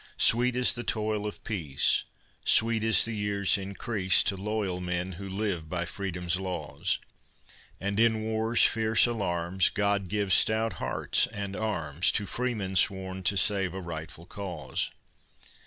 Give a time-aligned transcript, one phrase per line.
[0.17, 2.05] Sweet is the toil of peace,
[2.43, 6.97] Sweet is the year's increase, To loyal men who live by Freedom's laws;
[7.79, 13.37] And in war's fierce alarms God gives stout hearts and arms To freemen sworn to
[13.37, 14.89] save a rightful cause.